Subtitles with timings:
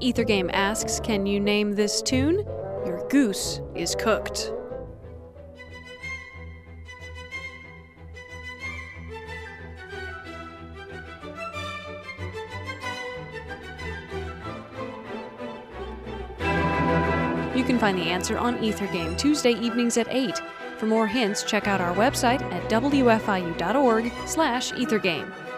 [0.00, 2.46] Ethergame asks, Can you name this tune?
[2.86, 4.50] Your goose is cooked.
[17.54, 20.40] You can find the answer on Ethergame Tuesday evenings at 8.
[20.78, 25.49] For more hints, check out our website at wfiu.org/ethergame.